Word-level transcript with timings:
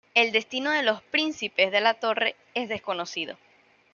El 0.15 0.31
destino 0.31 0.71
de 0.71 0.81
los 0.81 0.99
""Príncipes 1.03 1.71
de 1.71 1.79
la 1.79 1.93
Torre"" 1.93 2.35
es 2.55 2.67
desconocido. 2.69 3.37